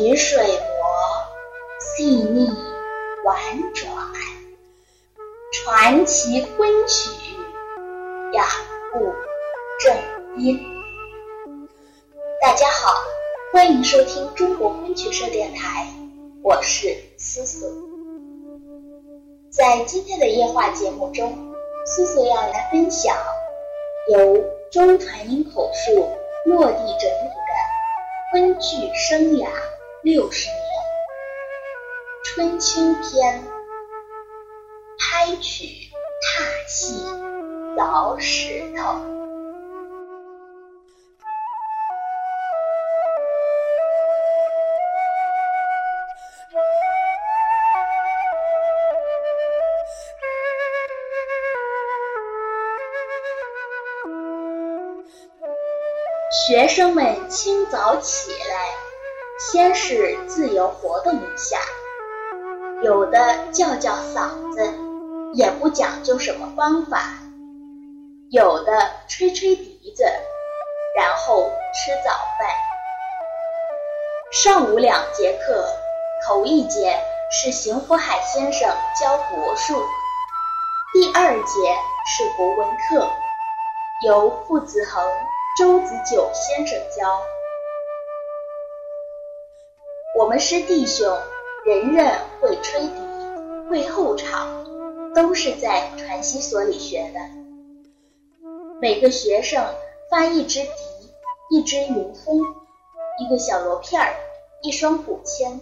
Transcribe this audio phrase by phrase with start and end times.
[0.00, 0.58] 一曲水磨，
[1.78, 2.48] 细腻
[3.22, 3.36] 婉
[3.74, 3.92] 转，
[5.52, 7.10] 传奇昆曲
[8.32, 8.46] 雅
[8.90, 9.12] 步
[9.78, 9.94] 正
[10.38, 10.58] 音。
[12.40, 12.94] 大家好，
[13.52, 15.86] 欢迎收听中国昆曲社电台，
[16.42, 17.70] 我是思思。
[19.50, 21.36] 在今天的夜话节目中，
[21.84, 23.14] 思思要来分享
[24.08, 26.08] 由周传英口述、
[26.46, 27.50] 落地整理的。
[28.32, 29.46] 昆剧生涯
[30.02, 30.58] 六十年，
[32.24, 33.44] 春秋篇，
[34.98, 35.90] 拍曲
[36.22, 37.04] 踏戏
[37.76, 38.98] 凿石头。
[56.48, 58.89] 学生们清早起来，
[59.40, 61.58] 先是自由活动一下，
[62.82, 64.74] 有的叫叫嗓子，
[65.32, 66.98] 也不讲究什么方法；
[68.30, 70.04] 有的吹吹笛子，
[70.94, 72.50] 然后吃早饭。
[74.30, 75.66] 上午两节课，
[76.26, 78.68] 头一节是邢福海先生
[79.00, 79.82] 教国术，
[80.92, 81.42] 第二节
[82.04, 83.10] 是国文课，
[84.06, 85.02] 由傅子恒。
[85.58, 87.20] 周子久先生教
[90.20, 91.18] 我们师弟兄，
[91.64, 92.94] 人人会吹笛，
[93.70, 94.66] 会后场，
[95.14, 97.20] 都是在传习所里学的。
[98.82, 99.64] 每个学生
[100.10, 100.70] 发一支笛，
[101.48, 102.38] 一支云风，
[103.18, 104.14] 一个小锣片儿，
[104.60, 105.58] 一双鼓签。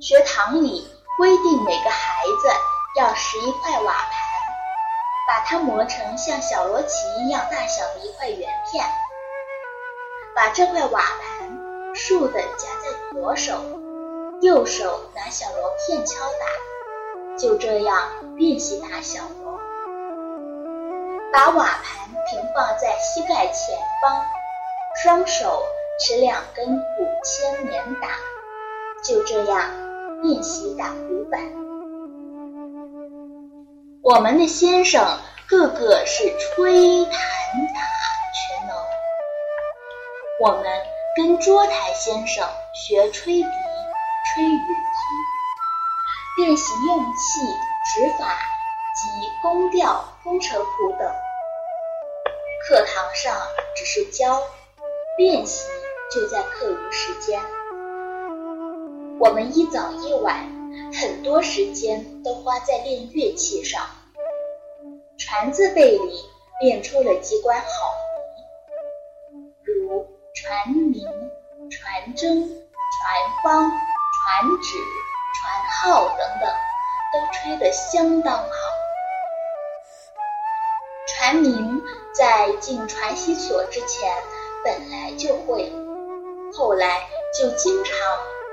[0.00, 0.88] 学堂里
[1.18, 2.48] 规定每个孩子
[2.98, 4.10] 要拾一块瓦盘。
[5.28, 8.82] 把它磨成像小罗旗一样大小的一块圆片，
[10.34, 11.31] 把这块瓦盘
[11.94, 13.60] 竖的夹在左手，
[14.40, 19.60] 右手拿小锣片敲打，就这样练习打小锣。
[21.32, 24.24] 把瓦盘平放在膝盖前方，
[25.02, 25.62] 双手
[26.00, 28.08] 持两根鼓签连打，
[29.04, 29.70] 就这样
[30.22, 31.40] 练习打鼓板。
[34.02, 37.80] 我们的先生个个是吹弹打
[38.32, 38.76] 全能，
[40.40, 40.64] 我们
[41.14, 47.40] 跟桌台先生学吹笛、吹云通，练习用气、
[47.94, 48.38] 指法
[48.96, 49.08] 及
[49.42, 50.68] 宫调、风车谱
[50.98, 51.12] 等。
[52.66, 53.36] 课堂上
[53.76, 54.40] 只是教，
[55.18, 55.68] 练习
[56.10, 57.38] 就在课余时间。
[59.20, 60.50] 我们一早一晚。
[60.98, 63.86] 很多时间都花在练乐器上，
[65.18, 66.24] 传字辈里
[66.62, 67.66] 练出了几管好
[69.66, 71.01] 笛，如传名、
[71.72, 72.52] 传真、传
[73.42, 74.78] 方、传旨、
[75.40, 76.50] 传号等等，
[77.12, 78.48] 都吹得相当好。
[81.08, 81.82] 传名
[82.14, 84.12] 在进传习所之前
[84.64, 85.72] 本来就会，
[86.52, 87.96] 后来就经常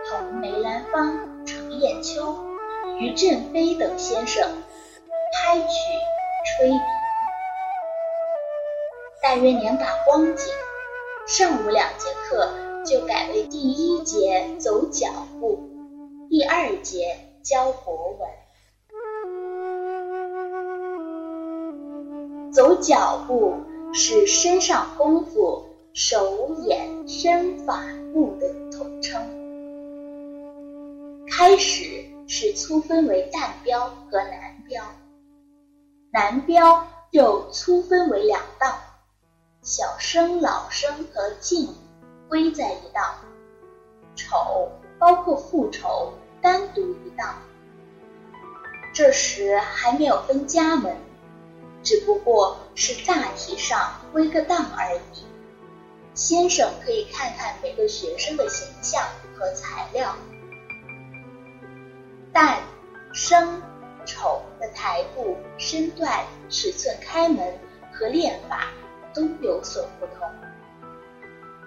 [0.09, 1.45] 同梅兰芳。
[1.45, 2.37] 程砚秋、
[2.99, 4.61] 于振飞等先生
[5.33, 5.67] 拍曲
[6.45, 6.79] 吹笛。
[9.21, 10.53] 大约年把光景，
[11.25, 12.53] 上午两节课
[12.89, 15.69] 就改为第一节走脚步，
[16.27, 18.27] 第二节教国文。
[22.51, 23.53] 走脚步
[23.93, 27.79] 是身上功夫手眼身法
[28.11, 29.21] 步的统称。
[31.29, 34.83] 开始是粗分为旦标和南标，
[36.11, 38.79] 南标又粗分为两档，
[39.61, 41.69] 小生、老生和净
[42.29, 43.15] 归在一道，
[44.15, 47.33] 丑包括副丑单独一道。
[48.93, 50.95] 这时还没有分家门，
[51.81, 55.25] 只不过是大体上归个档而已。
[56.13, 59.01] 先生可以看看每个学生的形象
[59.35, 60.15] 和材料。
[62.33, 62.57] 旦、
[63.11, 63.61] 生、
[64.05, 67.57] 丑的台步、身段、尺寸、开门
[67.91, 68.67] 和练法
[69.13, 70.29] 都有所不同，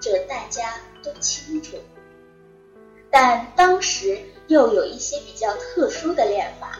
[0.03, 1.79] 这大家都清楚。
[3.09, 6.79] 但当时又有一些比较特殊的练法，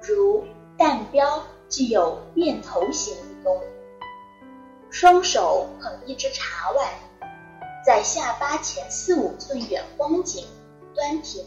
[0.00, 0.44] 如
[0.78, 3.62] 旦标具有变头形一功，
[4.90, 6.88] 双手捧一只茶碗，
[7.84, 10.46] 在下巴前四五寸远光景
[10.94, 11.44] 端平。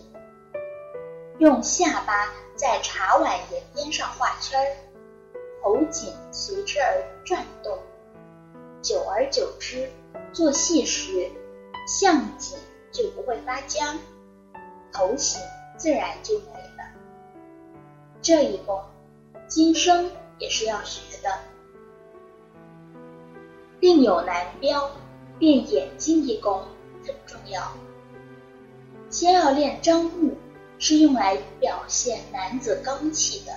[1.39, 4.77] 用下巴在茶碗沿边上画圈儿，
[5.63, 7.79] 头颈随之而转动。
[8.83, 9.89] 久而久之，
[10.33, 11.29] 做戏时
[11.87, 12.57] 相景
[12.91, 13.99] 就不会发僵，
[14.93, 15.41] 头型
[15.77, 16.45] 自然就美
[16.77, 16.83] 了。
[18.21, 18.81] 这一功，
[19.47, 21.39] 今生也是要学的。
[23.79, 24.91] 另有男标
[25.39, 26.63] 练眼睛一功
[27.05, 27.73] 很重要，
[29.09, 30.37] 先要练张目，
[30.77, 33.51] 是用来表现男子刚气的。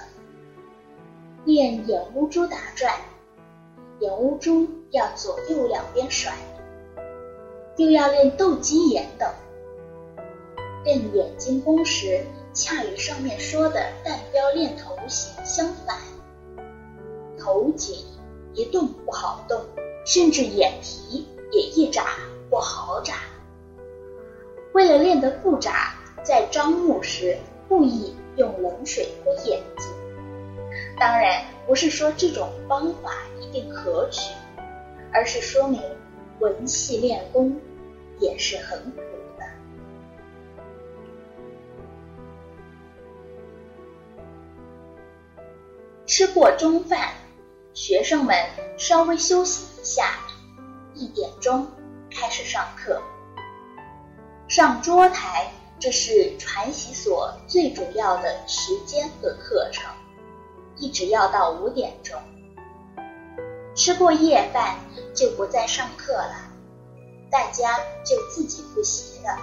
[1.45, 2.99] 练眼乌珠打转，
[4.01, 6.35] 眼乌珠要左右两边甩，
[7.77, 9.29] 又要练斗鸡眼等。
[10.85, 15.99] 练眼睛功时，恰与上面说的弹标练头型相反，
[17.39, 17.97] 头颈
[18.53, 19.61] 一动不好动。
[20.07, 22.09] 甚至眼皮也一眨
[22.51, 23.15] 不好眨。
[24.75, 27.39] 为了练得不眨，在张目时
[27.71, 29.89] 故意用冷水泼眼睛。
[31.01, 34.35] 当然不是说这种方法一定可取，
[35.11, 35.81] 而是说明
[36.45, 37.59] 文戏练功
[38.21, 39.01] 也是很苦
[39.39, 39.47] 的。
[46.05, 47.15] 吃过中饭，
[47.73, 48.37] 学生们
[48.77, 49.85] 稍微休息一。
[49.85, 50.19] 下
[50.95, 51.67] 一点钟
[52.11, 53.03] 开始上课，
[54.49, 59.93] 上桌台，这是传习所最主要的时间和课程，
[60.77, 62.19] 一直要到五点钟。
[63.75, 64.79] 吃过夜饭
[65.15, 66.35] 就不再上课了，
[67.31, 69.39] 大家就自己复习了。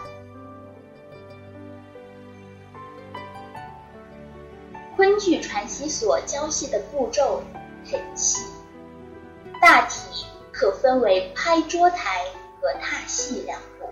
[4.95, 7.43] 昆剧传习所教戏的步骤
[7.89, 8.45] 很细，
[9.61, 10.25] 大体。
[10.53, 12.23] 可分为拍桌台
[12.59, 13.89] 和踏戏两步。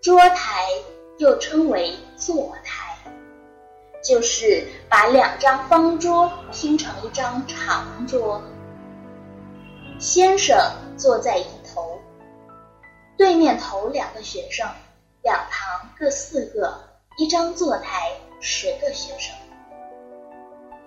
[0.00, 0.66] 桌台
[1.18, 2.77] 又称为坐台，
[4.08, 8.40] 就是把两张方桌拼成一张长桌，
[9.98, 10.58] 先生
[10.96, 12.00] 坐在一头，
[13.18, 14.66] 对面头两个学生，
[15.22, 16.74] 两旁各四个，
[17.18, 19.36] 一张坐台十个学生。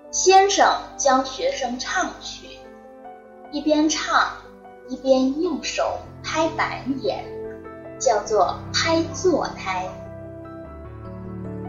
[0.09, 2.47] 先生将学生唱曲。
[3.51, 4.31] 一边唱，
[4.89, 7.23] 一边用手拍板眼，
[7.99, 9.87] 叫做拍坐台。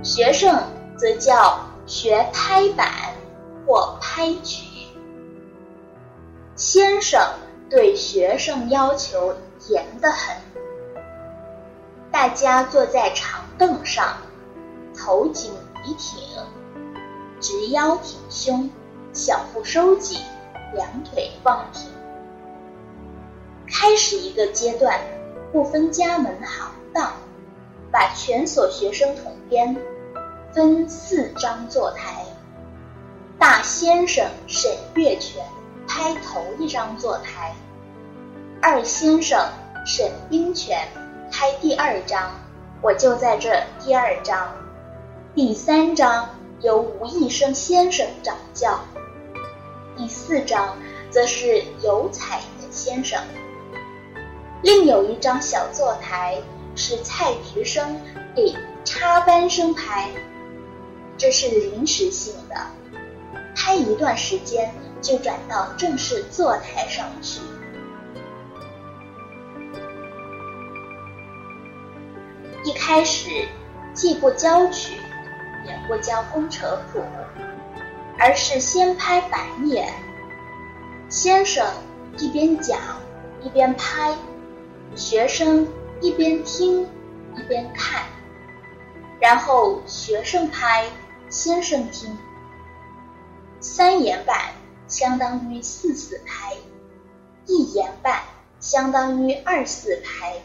[0.02, 0.58] 学生
[1.02, 2.88] 则叫学拍板
[3.66, 4.86] 或拍曲。
[6.54, 7.20] 先生
[7.68, 9.34] 对学生要求
[9.66, 10.36] 严得很，
[12.12, 14.16] 大家坐在长凳上，
[14.96, 15.52] 头颈
[15.82, 16.22] 笔挺，
[17.40, 18.70] 直腰挺胸，
[19.12, 20.20] 小腹收紧。
[20.74, 21.90] 两腿放平，
[23.66, 25.00] 开始一个阶段，
[25.52, 27.12] 不分家门行当，
[27.90, 29.76] 把全所学生统编，
[30.52, 32.24] 分四张坐台。
[33.38, 35.44] 大先生沈月泉
[35.88, 37.54] 拍头一张坐台，
[38.60, 39.48] 二先生
[39.84, 40.86] 沈冰泉
[41.30, 42.30] 拍第二张，
[42.80, 44.52] 我就在这第二张，
[45.34, 46.28] 第三张
[46.60, 48.78] 由吴义生先生掌教。
[49.96, 50.76] 第四张
[51.10, 53.20] 则是尤彩云先生，
[54.62, 56.40] 另有一张小坐台
[56.76, 58.00] 是蔡菊生
[58.36, 60.08] 给插班生拍，
[61.22, 62.56] 这是临时性的，
[63.54, 67.40] 拍一段时间就转到正式坐台上去。
[72.64, 73.46] 一开始
[73.94, 74.94] 既不教曲，
[75.64, 77.00] 也不教工程谱。
[78.18, 79.92] 而是先拍板眼，
[81.08, 81.64] 先生
[82.18, 82.80] 一边讲
[83.40, 84.12] 一边拍，
[84.96, 85.68] 学生
[86.00, 86.82] 一边听
[87.36, 88.02] 一边看，
[89.20, 90.84] 然后学生拍，
[91.32, 92.16] 先生听。
[93.58, 94.52] 三言半
[94.86, 96.54] 相当于四四拍，
[97.46, 98.22] 一言半
[98.60, 100.42] 相当于二四拍，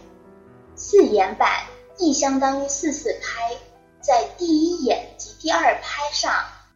[0.76, 1.66] 四言半
[1.98, 3.58] 亦相当于四四拍，
[4.00, 6.32] 在第一眼及第二拍上。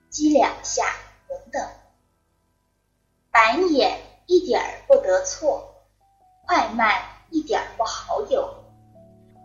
[0.09, 0.83] 击两下，
[1.29, 1.69] 等等，
[3.31, 5.85] 板眼一点儿不得错，
[6.45, 8.65] 快慢一点儿不好有，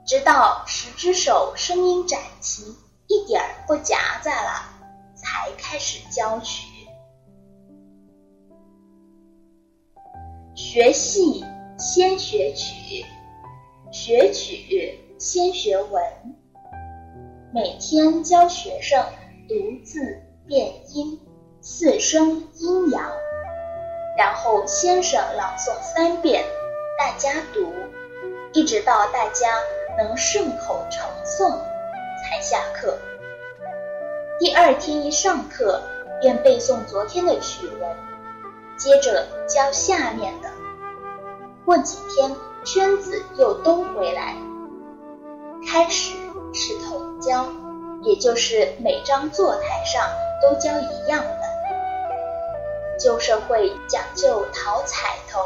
[0.04, 2.76] 直到十只手声音展齐，
[3.08, 4.68] 一点儿不夹杂了，
[5.14, 6.66] 才开始教曲。
[10.54, 11.44] 学戏
[11.78, 13.04] 先学曲，
[13.90, 16.02] 学曲先学文，
[17.52, 19.04] 每天教学生
[19.48, 20.22] 读字。
[20.48, 21.20] 变音，
[21.60, 23.10] 四声阴阳，
[24.16, 26.44] 然后先生朗诵三遍，
[26.96, 27.72] 大家读，
[28.52, 29.58] 一直到大家
[29.98, 31.58] 能顺口成诵，
[32.28, 32.98] 才下课。
[34.40, 35.80] 第二天一上课，
[36.20, 37.96] 便背诵昨天的曲文，
[38.76, 40.48] 接着教下面的。
[41.64, 44.34] 过几天圈子又都回来。
[45.70, 46.16] 开始
[46.52, 47.46] 是同教，
[48.02, 50.02] 也就是每张坐台上
[50.42, 51.40] 都教一样的。
[52.98, 55.40] 旧社会讲究讨彩头，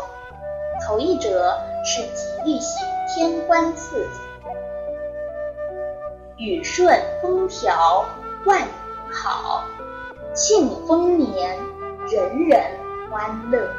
[0.87, 2.79] 头一折是吉利喜，
[3.15, 4.09] 天官赐，
[6.40, 8.06] 雨顺风调，
[8.47, 8.68] 万年
[9.12, 9.62] 好，
[10.32, 11.54] 庆丰年，
[12.11, 12.64] 人人
[13.11, 13.70] 欢乐。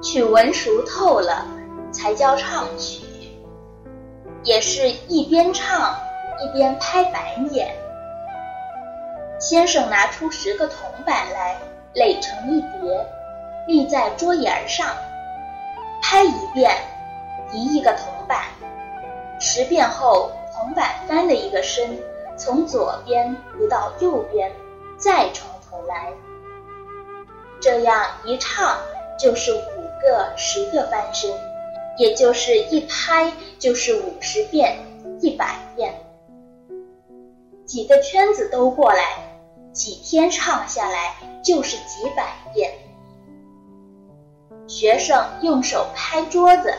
[0.00, 1.44] 曲文熟透了，
[1.90, 3.04] 才叫唱曲，
[4.44, 5.96] 也是一边唱
[6.40, 7.74] 一边拍板眼。
[9.40, 11.58] 先生拿出十个铜板来，
[11.94, 13.04] 垒成一叠，
[13.66, 14.86] 立在桌沿上，
[16.00, 16.70] 拍一遍，
[17.50, 18.13] 移一个铜，
[19.54, 21.96] 十遍后，铜板翻了一个身，
[22.36, 24.50] 从左边移到右边，
[24.98, 26.12] 再从头来，
[27.60, 28.76] 这样一唱
[29.16, 29.84] 就是五。
[30.02, 31.30] 个十个翻身，
[31.96, 34.76] 也就是一拍就是五十遍、
[35.22, 35.94] 一百遍，
[37.64, 39.02] 几个圈子都过来，
[39.72, 42.70] 几天唱下来就是几百遍。
[44.66, 46.74] 学生用手拍桌子，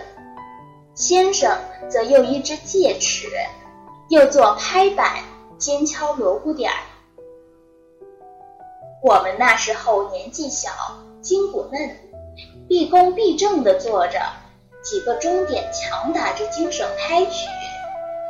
[0.96, 1.58] 先生
[1.90, 3.28] 则用一只戒尺，
[4.08, 5.24] 又做拍板，
[5.58, 6.78] 尖敲锣鼓点儿。
[9.04, 10.72] 我们那时候年纪小，
[11.22, 11.98] 筋骨嫩。
[12.70, 14.22] 毕恭毕敬地坐着，
[14.82, 17.46] 几个钟点强打着精神拍曲，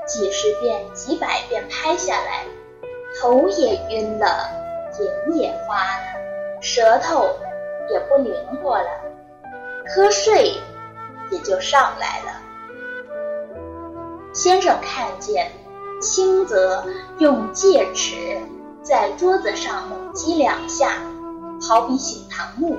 [0.07, 2.45] 几十遍、几百遍拍下来，
[3.22, 4.50] 头也晕了，
[5.00, 7.29] 眼也花了，舌头
[7.91, 8.89] 也不灵活了，
[9.88, 10.55] 瞌睡
[11.29, 12.34] 也就上来了。
[14.35, 15.49] 先生看见，
[16.01, 16.83] 轻则
[17.19, 18.37] 用戒尺
[18.83, 20.97] 在桌子上猛击两下，
[21.65, 22.77] 好比醒堂木。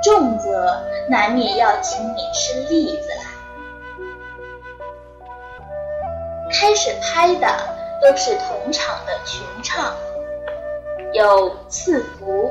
[0.00, 0.80] 重则
[1.10, 3.24] 难免要请你吃栗子了。
[6.52, 7.48] 开始拍的
[8.00, 9.92] 都是同场的群唱，
[11.12, 12.48] 有赐福、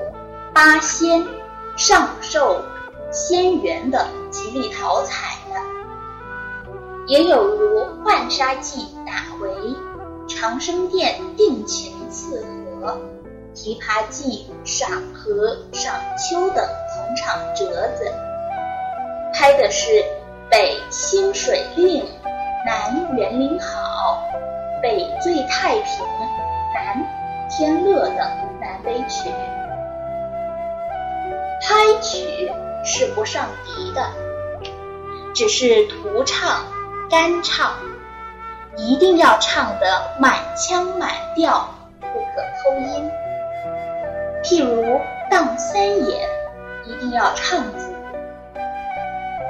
[0.53, 1.25] 八仙、
[1.77, 2.62] 上寿、
[3.13, 5.62] 仙缘等吉利讨彩的，
[7.08, 9.50] 也有如浣纱记打回、
[10.28, 12.46] 长生殿定情赐
[12.82, 12.98] 和。
[13.56, 17.66] 琵琶记、赏荷、赏秋等同场折
[17.98, 18.14] 子，
[19.34, 19.88] 拍的是
[20.48, 22.06] 北兴水令，
[22.66, 24.22] 南园林好，
[24.80, 26.06] 北醉太平，
[26.76, 28.18] 南天乐等
[28.60, 29.30] 南北曲。
[31.64, 32.52] 拍曲
[32.86, 34.12] 是不上笛的，
[35.34, 36.64] 只是徒唱、
[37.10, 37.72] 干唱，
[38.76, 41.70] 一定要唱得满腔满调，
[42.02, 43.10] 不可偷音。
[44.44, 45.00] 譬如
[45.30, 46.30] 荡三眼，
[46.86, 47.94] 一定要唱足；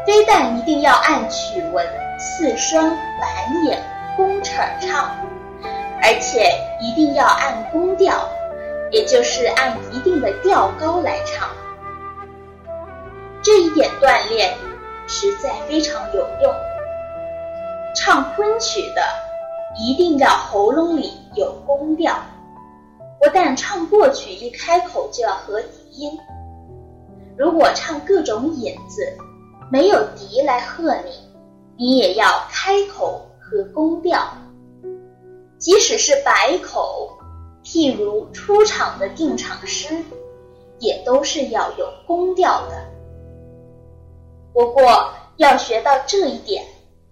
[0.05, 1.87] 非但一定要按曲文
[2.19, 3.81] 四声板眼
[4.15, 5.09] 工齿唱，
[6.03, 8.29] 而且一定要按宫调，
[8.91, 11.49] 也就是按一定的调高来唱。
[13.41, 14.53] 这一点锻炼
[15.07, 16.53] 实在非常有用。
[17.99, 19.01] 唱昆曲的
[19.75, 22.15] 一定要喉咙里有宫调。
[23.19, 26.11] 不但唱过去一开口就要合笛音，
[27.35, 29.01] 如果唱各种引子，
[29.71, 31.11] 没有笛来和你，
[31.75, 34.31] 你也要开口和宫调。
[35.57, 37.17] 即使是白口，
[37.63, 40.03] 譬如出场的定场诗，
[40.77, 42.85] 也都是要有宫调的。
[44.53, 46.63] 不过要学到这一点，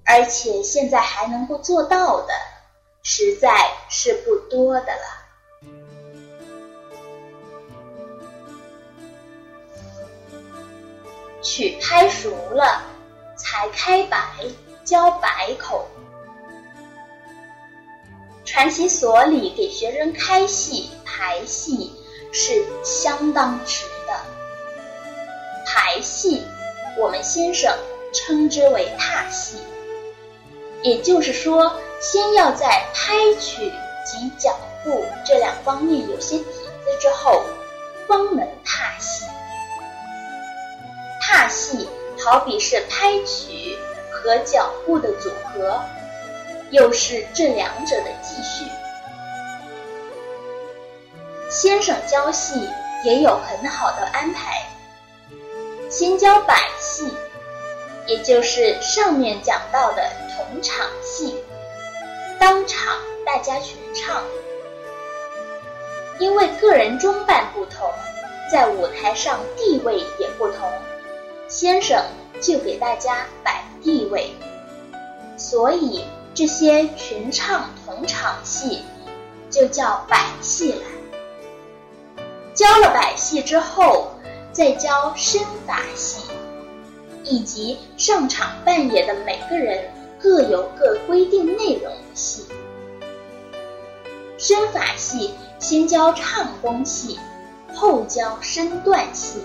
[0.06, 2.34] 而且现在还能够做到的，
[3.04, 5.26] 实在是不多的了。
[11.42, 12.84] 曲拍熟了，
[13.36, 14.20] 才开白
[14.84, 15.88] 教白口。
[18.44, 21.94] 传习所里给学生开戏排戏
[22.32, 24.14] 是相当值的。
[25.66, 26.44] 排戏，
[26.98, 27.76] 我们先生
[28.14, 29.58] 称之为踏戏，
[30.86, 33.74] 也就是说，先要在拍曲
[34.06, 37.42] 及脚步这两方面有些底子之后，
[38.08, 39.26] 方能踏戏。
[41.20, 41.90] 踏戏
[42.24, 43.76] 好比是拍曲
[44.12, 45.82] 和脚步的组合，
[46.70, 48.70] 又是这两者的继续。
[51.50, 52.70] 先生教戏
[53.04, 54.68] 也有很好的安排，
[55.90, 57.12] 先教百戏，
[58.08, 61.36] 也就是上面讲到的同场戏，
[62.40, 64.24] 当场大家全唱。
[66.18, 67.92] 因为个人装扮不同，
[68.52, 70.72] 在舞台上地位也不同。
[71.48, 72.04] 先生
[72.42, 74.34] 就给大家摆地位，
[75.38, 78.84] 所以这些群唱同场戏
[79.52, 82.24] 就叫百戏来。
[82.54, 84.12] 教了百戏之后，
[84.54, 86.22] 再教身法戏，
[87.26, 92.46] 以及上场扮演的每个人各有各规定内容的戏。
[94.38, 97.20] 身法戏先教唱功戏，
[97.74, 99.40] 后教身段戏。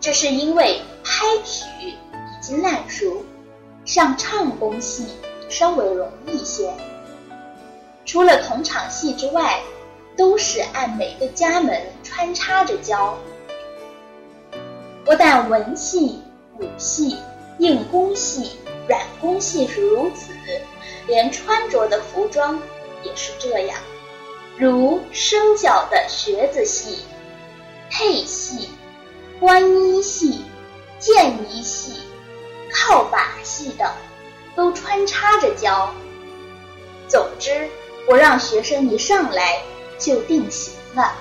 [0.00, 3.22] 这是因为拍曲已经烂熟，
[3.84, 5.06] 上唱功戏
[5.48, 6.72] 稍微容易些。
[8.04, 9.60] 除了同场戏之外，
[10.16, 13.16] 都是按每个家门穿插着教。
[15.04, 16.21] 不但文戏、
[16.62, 17.18] 武戏、
[17.58, 18.52] 硬功戏、
[18.88, 20.32] 软功戏是如此，
[21.06, 22.58] 连穿着的服装
[23.02, 23.78] 也是这样，
[24.56, 27.00] 如生脚的靴子戏、
[27.90, 28.68] 配戏。
[29.40, 30.44] 观衣戏、
[31.00, 32.02] 剑衣戏、
[32.72, 33.90] 靠把戏等，
[34.54, 35.92] 都穿插着教。
[37.08, 37.68] 总之，
[38.06, 39.60] 不让学生一上来
[39.98, 41.16] 就定型了。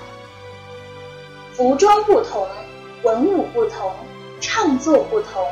[1.54, 2.48] 服装不同，
[3.02, 3.92] 文武不同，
[4.42, 5.48] 唱作不同，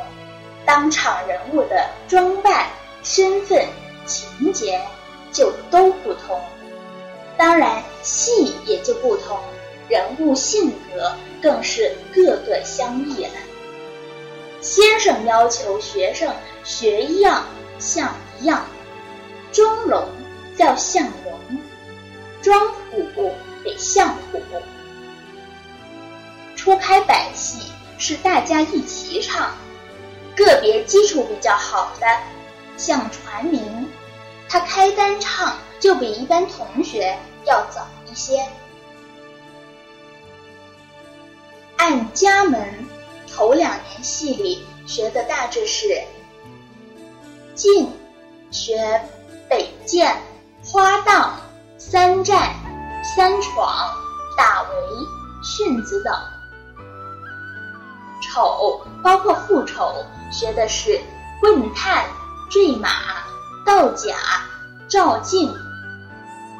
[0.66, 2.66] 当场人物的装扮、
[3.02, 3.66] 身份、
[4.04, 4.80] 情节
[5.32, 6.38] 就都不同，
[7.38, 9.38] 当然戏也就不同。
[9.88, 13.32] 人物性格更是各个相异了。
[14.60, 16.32] 先生要求学生
[16.62, 17.44] 学一样
[17.78, 18.66] 像一样，
[19.50, 20.06] 装龙
[20.58, 21.58] 要像聋，
[22.42, 23.32] 装虎
[23.64, 24.40] 得像虎。
[26.54, 27.69] 初开百戏
[28.00, 29.50] 是大家一起唱，
[30.34, 32.06] 个别基础比较好的，
[32.78, 33.88] 像传明，
[34.48, 38.48] 他开单唱就比一般同学要早一些。
[41.76, 42.88] 按家门，
[43.30, 46.02] 头两年戏里学的大致是：
[47.54, 47.92] 进
[48.50, 49.02] 学
[49.46, 50.16] 北涧、
[50.64, 51.38] 花荡、
[51.76, 52.54] 三战、
[53.14, 53.94] 三闯、
[54.38, 54.68] 打围、
[55.42, 56.14] 训子等；
[58.32, 61.00] 丑包括副丑，学的是
[61.40, 62.04] 棍探、
[62.48, 62.88] 坠马、
[63.66, 64.14] 道甲、
[64.88, 65.52] 照镜、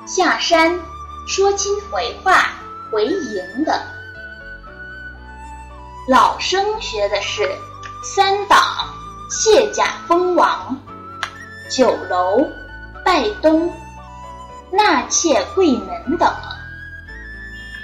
[0.06, 0.80] 下山、
[1.28, 2.48] 说清回话、
[2.90, 3.80] 回营等。
[6.09, 7.48] 老生学的是
[8.02, 8.59] 三档、
[9.30, 10.76] 卸甲封王、
[11.70, 12.44] 酒楼、
[13.04, 13.72] 拜东、
[14.72, 16.33] 纳妾跪门等；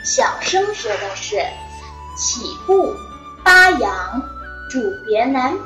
[0.02, 1.36] 小生学的是
[2.16, 2.96] 起步、
[3.46, 4.20] 八阳、
[4.68, 5.60] 主别南浦、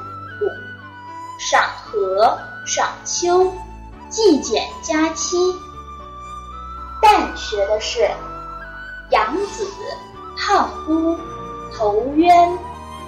[1.39, 3.55] 赏荷、赏秋、
[4.11, 5.55] 祭简佳期；
[7.01, 8.07] 但学的是
[9.09, 9.67] 养子、
[10.37, 11.19] 胖姑。
[11.75, 12.59] 投渊、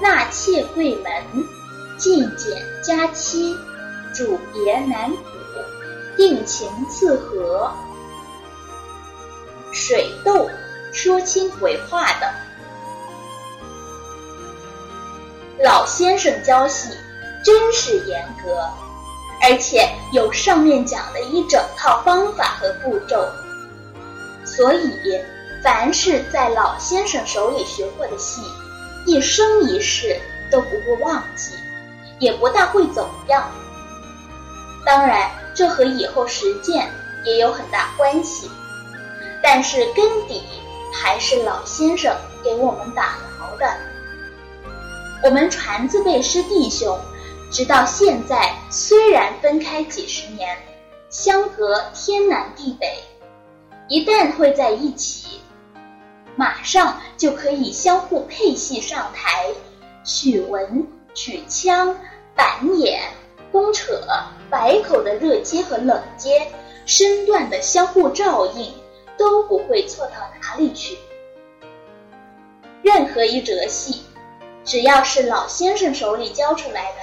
[0.01, 1.47] 纳妾贵门、
[1.99, 3.55] 祭简佳期、
[4.15, 5.19] 主别南浦、
[6.17, 7.71] 定情赐和、
[9.71, 10.49] 水斗、
[10.95, 12.31] 说亲回话等。
[15.63, 16.91] 老先生教戏
[17.45, 18.69] 真是严格，
[19.43, 23.27] 而且有上面讲的一整套方法和步骤，
[24.45, 25.21] 所以。
[25.63, 28.43] 凡是在老先生手里学过的戏，
[29.07, 30.21] 一生一世
[30.51, 31.53] 都不会忘记，
[32.19, 33.49] 也不大会走样。
[34.85, 36.91] 当然，这和以后实践
[37.25, 38.51] 也有很大关系，
[39.41, 40.43] 但是根底
[40.93, 43.73] 还是老先生给我们打牢的。
[45.25, 46.99] 我们传字辈师弟兄，
[47.49, 50.59] 直到现在虽然分开几十年，
[51.11, 52.99] 相隔天南地北，
[53.89, 55.39] 一旦会在一起。
[56.35, 59.47] 马上就可以相互配戏上台，
[60.03, 61.97] 取文、取腔、
[62.35, 63.03] 板眼、
[63.53, 64.03] 公扯、
[64.51, 66.51] 百口的热接和冷接，
[66.85, 68.75] 身段的相互照应，
[69.17, 70.99] 都不会错到哪里去。
[72.83, 74.03] 任何一折戏，
[74.65, 76.99] 只要是老先生手里教出来的，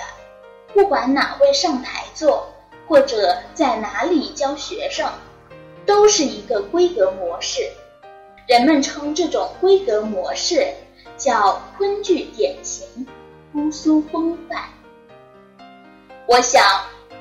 [0.73, 2.47] 不管哪位上台做，
[2.87, 5.11] 或者在哪里教学生，
[5.85, 7.69] 都是一个规格模式。
[8.47, 10.73] 人们称这种规格模式
[11.17, 13.05] 叫昆剧典型、
[13.51, 14.69] 姑苏风范。
[16.25, 16.63] 我想，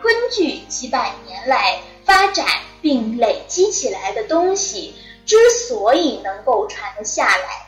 [0.01, 2.46] 昆剧几百年来发展
[2.81, 4.94] 并累积起来的东西，
[5.27, 7.67] 之所以能够传得下来，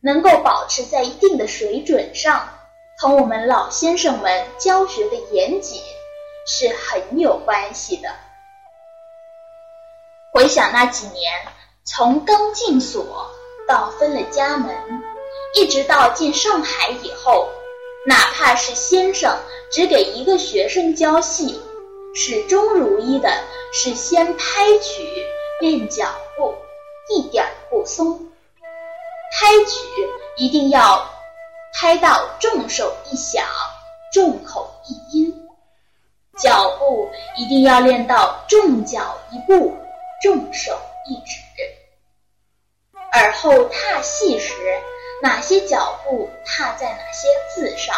[0.00, 2.48] 能够保持在一定的水准上，
[3.00, 5.82] 同我们老先生们教学的严谨
[6.46, 8.08] 是很有关系的。
[10.32, 11.32] 回想那几年。
[11.90, 13.30] 从刚进所
[13.66, 14.76] 到分了家门，
[15.54, 17.48] 一直到进上海以后，
[18.06, 19.38] 哪怕是先生
[19.72, 21.58] 只给一个学生教戏，
[22.14, 23.32] 始终如一的
[23.72, 25.02] 是先拍曲
[25.62, 26.54] 练脚步，
[27.08, 28.27] 一点不松。
[29.30, 29.86] 拍曲
[30.36, 31.08] 一定要
[31.74, 33.44] 拍到重手一响，
[34.12, 35.32] 重口一音；
[36.38, 39.76] 脚步一定要练到重脚一步，
[40.22, 41.42] 重手一指。
[43.12, 44.54] 而后踏戏时，
[45.22, 47.94] 哪些脚步踏在哪些字上，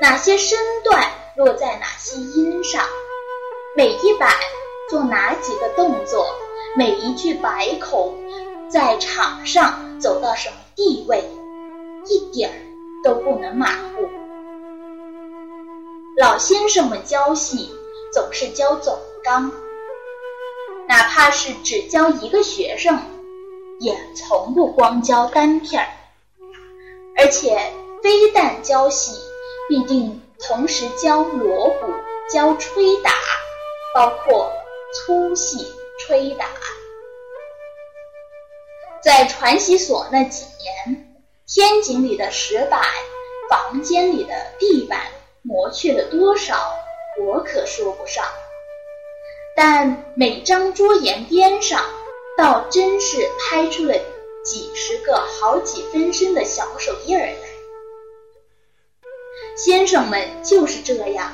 [0.00, 2.84] 哪些身段落在哪些音上，
[3.76, 4.30] 每一板
[4.90, 6.26] 做哪几个动作，
[6.76, 8.14] 每一句百口
[8.68, 11.24] 在场上走到什么地位，
[12.06, 12.56] 一点儿
[13.04, 14.08] 都不能马虎。
[16.16, 17.70] 老先生们教戏
[18.12, 19.52] 总是教总纲，
[20.88, 22.98] 哪怕是只教一个学生。
[23.78, 25.88] 也从不光教单片儿，
[27.18, 27.54] 而且
[28.02, 29.12] 非但教戏，
[29.68, 31.92] 必定同时教锣鼓、
[32.32, 33.10] 教吹打，
[33.94, 34.50] 包括
[34.94, 35.58] 粗戏、
[35.98, 36.46] 吹打。
[39.06, 41.06] 在传习所那几年，
[41.46, 42.82] 天井里的石板、
[43.48, 45.00] 房间里的地板
[45.42, 46.56] 磨去了多少，
[47.24, 48.24] 我可说不上，
[49.54, 51.84] 但每张桌沿边上。
[52.36, 53.94] 倒真是拍出了
[54.44, 57.36] 几十个好几分身的小手印儿来。
[59.56, 61.32] 先生们就是这样，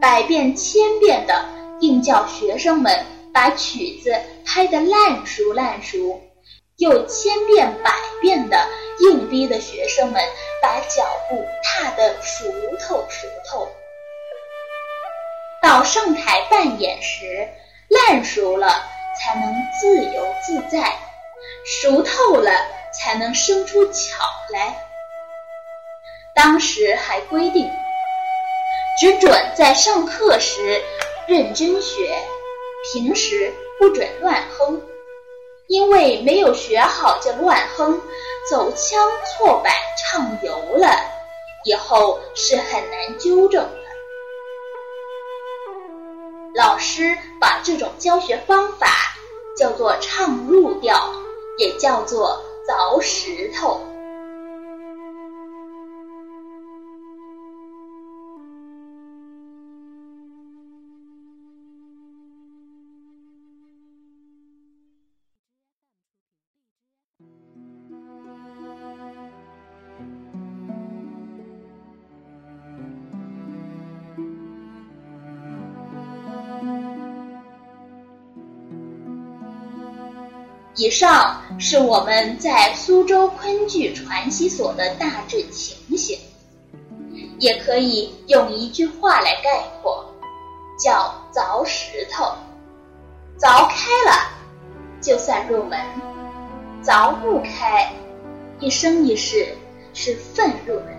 [0.00, 1.44] 百遍千遍的
[1.80, 3.04] 硬叫学生们
[3.34, 4.14] 把曲子
[4.46, 6.22] 拍得烂熟烂熟，
[6.76, 8.68] 又千遍百遍的
[9.00, 10.22] 硬逼的学生们
[10.62, 12.44] 把脚步踏得熟
[12.80, 13.68] 透熟透。
[15.62, 17.48] 到上台扮演时，
[17.88, 18.90] 烂熟了。
[19.16, 20.98] 才能自由自在，
[21.64, 22.50] 熟透了
[22.92, 24.76] 才能生出巧来。
[26.34, 27.70] 当时还规定，
[28.98, 30.82] 只准在上课时
[31.28, 32.18] 认真学，
[32.92, 34.82] 平时不准乱哼，
[35.66, 38.00] 因为没有学好就乱哼，
[38.50, 40.88] 走腔错板唱油了，
[41.64, 43.78] 以后是很难纠正的。
[46.54, 48.86] 老师把这种教学方法
[49.56, 51.12] 叫做唱入调，
[51.58, 53.80] 也叫做凿石头。
[81.58, 86.18] 是我们在苏州昆剧传习所的大致情形，
[87.38, 90.04] 也可以用一句话来概括，
[90.78, 92.24] 叫“凿石头”。
[93.38, 94.30] 凿开了，
[95.00, 95.78] 就算入门；
[96.82, 97.92] 凿不开，
[98.60, 99.56] 一生一世
[99.92, 100.93] 是粪入门。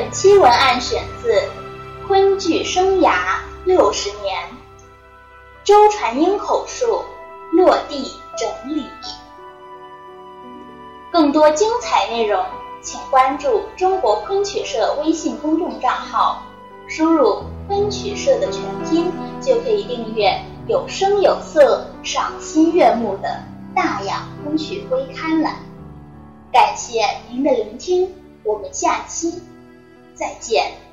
[0.00, 1.32] 本期文案选自
[2.06, 4.44] 《昆剧生涯六十年》，
[5.64, 7.02] 周传英口述，
[7.50, 8.86] 落地整理。
[11.10, 12.46] 更多精彩内容，
[12.80, 16.44] 请关注中国昆曲社微信公众账号，
[16.86, 23.28] 输入“昆曲社”的全拼，就可以订阅有声有色、赏心悦目的
[23.74, 25.56] 《大雅昆曲微刊》了。
[26.52, 29.42] 感谢您的聆听，我们下期。
[30.18, 30.87] 再见。